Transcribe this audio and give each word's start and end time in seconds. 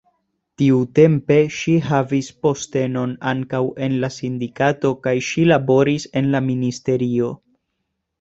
Tiutempe 0.59 1.35
ŝi 1.57 1.73
havis 1.89 2.29
postenon 2.45 3.13
ankaŭ 3.31 3.59
en 3.89 3.97
la 4.05 4.09
sindikato 4.15 4.91
kaj 5.05 5.13
ŝi 5.27 5.45
laboris 5.51 6.09
en 6.23 6.31
la 6.37 6.43
ministerio. 6.47 7.29